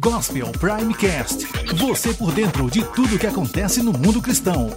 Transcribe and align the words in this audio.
Gospel 0.00 0.52
Primecast. 0.52 1.46
Você 1.76 2.12
por 2.12 2.32
dentro 2.32 2.70
de 2.70 2.84
tudo 2.84 3.18
que 3.18 3.26
acontece 3.26 3.82
no 3.82 3.92
mundo 3.92 4.20
cristão. 4.20 4.70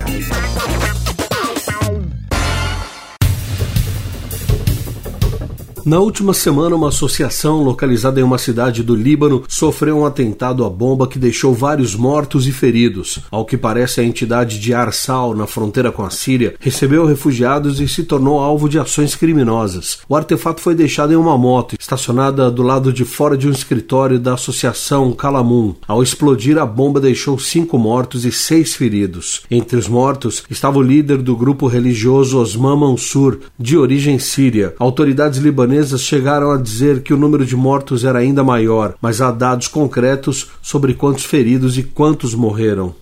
Na 5.86 6.00
última 6.00 6.34
semana, 6.34 6.78
uma 6.78 6.88
associação 6.88 7.62
localizada 7.62 8.18
em 8.18 8.24
uma 8.24 8.38
cidade 8.38 8.82
do 8.82 8.96
Líbano 8.96 9.44
sofreu 9.50 9.98
um 9.98 10.06
atentado 10.06 10.64
à 10.64 10.70
bomba 10.70 11.10
que 11.10 11.20
deixou 11.20 11.54
vários 11.54 11.94
mortos 11.94 12.48
e 12.48 12.54
feridos. 12.54 13.20
Ao 13.30 13.44
que 13.44 13.58
parece, 13.58 14.00
a 14.00 14.04
entidade 14.04 14.60
de 14.60 14.74
Arsal, 14.74 15.36
na 15.36 15.46
fronteira 15.46 15.92
com 15.92 16.06
a 16.06 16.10
Síria, 16.10 16.56
recebeu 16.58 17.06
refugiados 17.06 17.82
e 17.82 17.88
se 17.90 18.04
tornou 18.06 18.40
alvo 18.40 18.70
de 18.70 18.80
ações 18.80 19.14
criminosas. 19.14 20.00
O 20.08 20.16
artefato 20.16 20.62
foi 20.62 20.74
deixado 20.74 21.12
em 21.12 21.18
uma 21.18 21.38
moto, 21.38 21.76
estacionada 21.78 22.50
do 22.50 22.64
lado 22.64 22.94
de 22.94 23.04
fora 23.04 23.36
de 23.36 23.50
um 23.50 23.52
escritório 23.52 24.18
da 24.18 24.36
associação 24.36 25.12
Kalamun. 25.12 25.76
Ao 25.86 26.02
explodir, 26.02 26.58
a 26.58 26.66
bomba 26.66 27.02
deixou 27.02 27.38
cinco 27.38 27.78
mortos 27.78 28.24
e 28.24 28.32
seis 28.32 28.74
feridos. 28.74 29.42
Entre 29.52 29.78
os 29.78 29.90
mortos 29.90 30.46
estava 30.50 30.80
o 30.80 30.82
líder 30.82 31.18
do 31.18 31.36
grupo 31.36 31.68
religioso 31.68 32.40
Osman 32.40 32.78
Mansur, 32.78 33.40
de 33.60 33.78
origem 33.78 34.18
síria. 34.18 34.74
Autoridades 34.80 35.40
libanesas 35.40 35.73
japonesas 35.74 36.02
chegaram 36.02 36.52
a 36.52 36.58
dizer 36.58 37.02
que 37.02 37.14
o 37.14 37.18
número 37.18 37.46
de 37.46 37.56
mortos 37.56 38.06
era 38.06 38.20
ainda 38.20 38.44
maior, 38.44 38.94
mas 39.02 39.22
há 39.22 39.32
dados 39.32 39.68
concretos 39.68 40.52
sobre 40.62 40.94
quantos 40.94 41.26
feridos 41.26 41.78
e 41.78 41.84
quantos 41.84 42.36
morreram. 42.36 42.94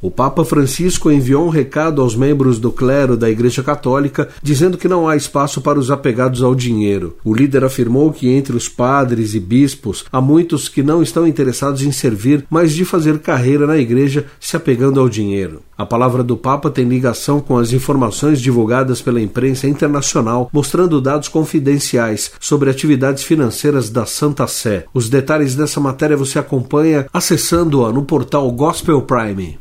O 0.00 0.10
Papa 0.10 0.44
Francisco 0.44 1.10
enviou 1.10 1.46
um 1.46 1.50
recado 1.50 2.02
aos 2.02 2.14
membros 2.14 2.58
do 2.58 2.70
clero 2.70 3.16
da 3.16 3.30
Igreja 3.30 3.62
Católica 3.62 4.28
dizendo 4.42 4.76
que 4.76 4.88
não 4.88 5.08
há 5.08 5.16
espaço 5.16 5.60
para 5.60 5.78
os 5.78 5.90
apegados 5.90 6.42
ao 6.42 6.54
dinheiro. 6.54 7.16
O 7.24 7.34
líder 7.34 7.64
afirmou 7.64 8.12
que 8.12 8.28
entre 8.28 8.56
os 8.56 8.68
padres 8.68 9.34
e 9.34 9.40
bispos 9.40 10.04
há 10.12 10.20
muitos 10.20 10.68
que 10.68 10.82
não 10.82 11.02
estão 11.02 11.26
interessados 11.26 11.82
em 11.82 11.92
servir, 11.92 12.44
mas 12.50 12.72
de 12.72 12.84
fazer 12.84 13.18
carreira 13.18 13.66
na 13.66 13.78
Igreja 13.78 14.26
se 14.38 14.56
apegando 14.56 15.00
ao 15.00 15.08
dinheiro. 15.08 15.62
A 15.78 15.84
palavra 15.84 16.24
do 16.24 16.36
Papa 16.36 16.70
tem 16.70 16.88
ligação 16.88 17.38
com 17.38 17.58
as 17.58 17.72
informações 17.72 18.40
divulgadas 18.40 19.02
pela 19.02 19.20
imprensa 19.20 19.68
internacional, 19.68 20.48
mostrando 20.50 21.00
dados 21.00 21.28
confidenciais 21.28 22.32
sobre 22.40 22.70
atividades 22.70 23.24
financeiras 23.24 23.90
da 23.90 24.06
Santa 24.06 24.46
Sé. 24.46 24.86
Os 24.94 25.10
detalhes 25.10 25.54
dessa 25.54 25.78
matéria 25.78 26.16
você 26.16 26.38
acompanha 26.38 27.06
acessando-a 27.12 27.92
no 27.92 28.04
portal 28.04 28.50
Gospel 28.52 29.02
Prime. 29.02 29.58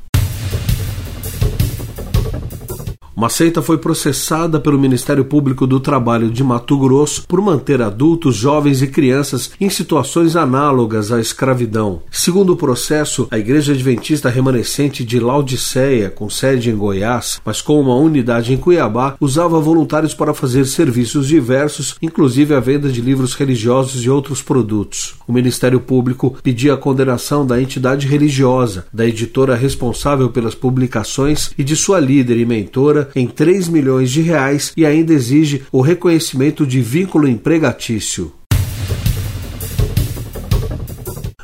Uma 3.16 3.30
seita 3.30 3.62
foi 3.62 3.78
processada 3.78 4.60
pelo 4.60 4.78
Ministério 4.78 5.24
Público 5.24 5.66
do 5.66 5.80
Trabalho 5.80 6.30
de 6.30 6.44
Mato 6.44 6.78
Grosso 6.78 7.26
por 7.26 7.40
manter 7.40 7.82
adultos, 7.82 8.36
jovens 8.36 8.82
e 8.82 8.88
crianças 8.88 9.52
em 9.58 9.70
situações 9.70 10.36
análogas 10.36 11.14
à 11.14 11.22
escravidão. 11.22 12.02
Segundo 12.12 12.52
o 12.52 12.58
processo, 12.58 13.26
a 13.32 13.40
Igreja 13.40 13.72
Adventista 13.72 14.30
Remanescente 14.30 15.06
de 15.06 15.18
Laodiceia, 15.18 16.10
com 16.10 16.30
sede 16.30 16.70
em 16.70 16.76
Goiás, 16.76 17.40
mas 17.46 17.62
com 17.62 17.80
uma 17.80 17.96
unidade 17.96 18.54
em 18.54 18.58
Cuiabá, 18.58 19.16
usava 19.18 19.62
voluntários 19.62 20.14
para 20.14 20.34
fazer 20.34 20.66
serviços 20.66 21.26
diversos, 21.26 21.96
inclusive 22.02 22.54
a 22.54 22.60
venda 22.60 22.90
de 22.90 23.00
livros 23.00 23.34
religiosos 23.34 24.04
e 24.04 24.10
outros 24.10 24.42
produtos. 24.42 25.16
O 25.26 25.32
Ministério 25.32 25.80
Público 25.80 26.36
pedia 26.44 26.74
a 26.74 26.78
condenação 26.78 27.48
da 27.48 27.62
entidade 27.62 28.08
religiosa, 28.08 28.88
da 28.92 29.08
editora 29.08 29.56
responsável 29.56 30.30
pelas 30.30 30.54
publicações 30.54 31.52
e 31.58 31.64
de 31.64 31.78
sua 31.78 32.02
líder 32.02 32.38
e 32.38 32.46
mentora 32.46 33.05
em 33.16 33.28
3 33.28 33.68
milhões 33.70 34.12
de 34.12 34.22
reais 34.22 34.72
e 34.76 34.86
ainda 34.86 35.14
exige 35.14 35.64
o 35.72 35.82
reconhecimento 35.82 36.66
de 36.66 36.82
vínculo 36.82 37.28
empregatício. 37.28 38.32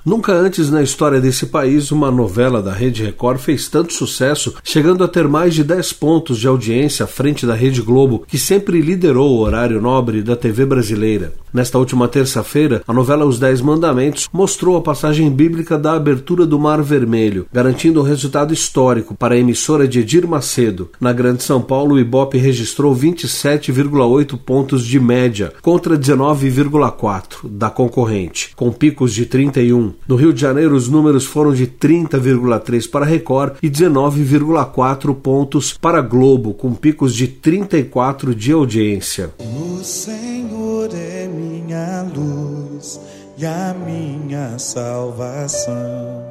Nunca 0.04 0.34
antes 0.34 0.72
na 0.72 0.82
história 0.82 1.22
desse 1.22 1.46
país 1.46 1.92
uma 1.92 2.10
novela 2.10 2.60
da 2.60 2.74
Rede 2.74 3.04
Record 3.04 3.40
fez 3.40 3.68
tanto 3.68 3.94
sucesso, 3.94 4.56
chegando 4.64 5.04
a 5.04 5.08
ter 5.08 5.28
mais 5.28 5.54
de 5.54 5.64
10 5.64 5.94
pontos 5.94 6.40
de 6.40 6.48
audiência 6.48 7.04
à 7.04 7.08
frente 7.08 7.46
da 7.46 7.54
Rede 7.54 7.84
Globo, 7.84 8.24
que 8.28 8.40
sempre 8.40 8.82
liderou 8.82 9.30
o 9.30 9.40
horário 9.42 9.80
nobre 9.80 10.24
da 10.24 10.36
TV 10.36 10.66
brasileira. 10.66 11.34
Nesta 11.54 11.78
última 11.78 12.08
terça-feira, 12.08 12.82
a 12.88 12.94
novela 12.94 13.26
Os 13.26 13.38
Dez 13.38 13.62
Mandamentos 13.62 14.30
mostrou 14.32 14.78
a 14.78 14.82
passagem 14.82 15.30
bíblica 15.30 15.78
da 15.78 15.94
abertura 15.94 16.46
do 16.46 16.58
Mar 16.58 16.82
Vermelho, 16.82 17.46
garantindo 17.52 18.00
um 18.00 18.04
resultado 18.04 18.54
histórico 18.54 19.14
para 19.14 19.36
a 19.36 19.38
emissora 19.38 19.86
de 19.86 20.00
Edir 20.00 20.26
Macedo. 20.26 20.90
Na 21.00 21.12
Grande 21.12 21.44
São 21.44 21.62
Paulo, 21.62 21.96
o 21.96 22.00
Ibope 22.00 22.38
registrou 22.38 22.96
27,8 22.96 24.38
pontos 24.38 24.86
de 24.86 25.00
média, 25.00 25.54
contra 25.62 25.98
19,4 25.98 27.50
da 27.50 27.70
concorrente, 27.70 28.54
com 28.56 28.72
picos 28.72 29.14
de 29.14 29.26
31. 29.26 29.91
No 30.08 30.16
Rio 30.16 30.34
de 30.34 30.42
Janeiro, 30.42 30.76
os 30.76 30.90
números 30.90 31.26
foram 31.26 31.54
de 31.54 31.68
30,3 31.68 32.90
para 32.90 33.06
Record 33.06 33.56
e 33.62 33.70
19,4 33.70 35.16
pontos 35.16 35.74
para 35.74 36.02
Globo, 36.02 36.54
com 36.54 36.74
picos 36.74 37.16
de 37.16 37.28
34 37.28 38.36
de 38.36 38.52
audiência. 38.52 39.32
O 39.40 39.84
Senhor 39.84 40.90
é 40.94 41.28
minha 41.28 42.04
luz 42.04 43.00
e 43.38 43.46
a 43.46 43.74
minha 43.74 44.60
salvação. 44.60 46.24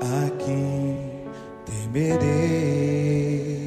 A 0.00 0.30
quem 0.38 0.96
temerei? 1.64 3.65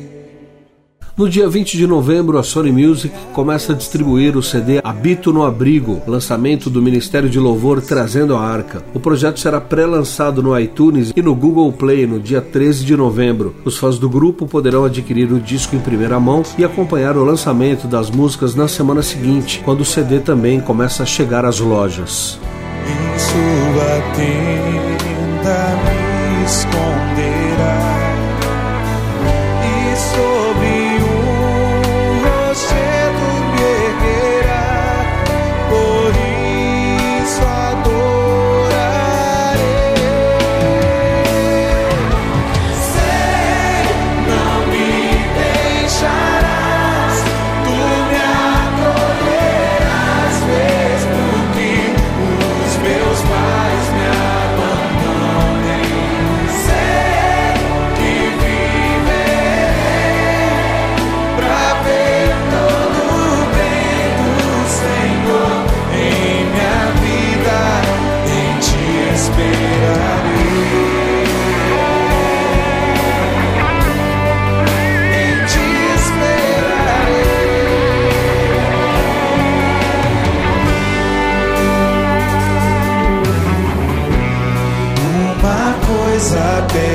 No 1.19 1.27
dia 1.27 1.49
20 1.49 1.75
de 1.75 1.85
novembro, 1.85 2.37
a 2.37 2.43
Sony 2.43 2.71
Music 2.71 3.13
começa 3.33 3.73
a 3.73 3.75
distribuir 3.75 4.37
o 4.37 4.41
CD 4.41 4.79
Habito 4.81 5.33
no 5.33 5.43
Abrigo, 5.43 6.01
lançamento 6.07 6.69
do 6.69 6.81
Ministério 6.81 7.29
de 7.29 7.37
Louvor 7.37 7.81
Trazendo 7.81 8.37
a 8.37 8.41
Arca. 8.41 8.81
O 8.93 9.01
projeto 9.01 9.37
será 9.37 9.59
pré-lançado 9.59 10.41
no 10.41 10.57
iTunes 10.57 11.11
e 11.13 11.21
no 11.21 11.35
Google 11.35 11.73
Play 11.73 12.07
no 12.07 12.21
dia 12.21 12.39
13 12.39 12.85
de 12.85 12.95
novembro. 12.95 13.53
Os 13.65 13.77
fãs 13.77 13.99
do 13.99 14.09
grupo 14.09 14.47
poderão 14.47 14.85
adquirir 14.85 15.29
o 15.33 15.41
disco 15.41 15.75
em 15.75 15.79
primeira 15.79 16.17
mão 16.21 16.41
e 16.57 16.63
acompanhar 16.63 17.17
o 17.17 17.25
lançamento 17.25 17.85
das 17.85 18.09
músicas 18.09 18.55
na 18.55 18.69
semana 18.69 19.01
seguinte, 19.01 19.61
quando 19.65 19.81
o 19.81 19.85
CD 19.85 20.21
também 20.21 20.61
começa 20.61 21.03
a 21.03 21.05
chegar 21.05 21.43
às 21.43 21.59
lojas. 21.59 22.39
Em 22.87 23.19
sua 23.19 24.01
tenda 24.15 25.75
me. 25.83 25.99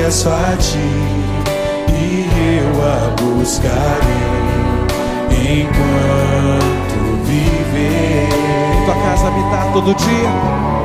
Peço 0.05 0.29
a 0.29 0.55
ti 0.57 0.77
e 1.89 2.27
eu 2.59 2.83
a 2.83 3.15
buscarei 3.21 4.35
enquanto 5.61 7.23
viver. 7.25 8.29
Em 8.73 8.85
tua 8.85 8.95
casa 8.95 9.27
habitar 9.27 9.73
todo 9.73 9.93
dia. 9.95 10.84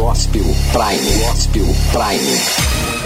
Gospel 0.00 0.48
Prime. 0.72 1.20
Gospel 1.20 1.66
Prime. 1.92 2.99